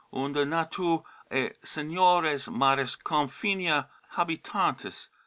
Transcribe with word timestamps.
Unde 0.13 0.47
nautae 0.47 1.03
et 1.29 1.57
seniores 1.63 2.47
maris 2.51 2.95
con 2.95 3.27
finia 3.27 3.87
habitantes 4.17 5.09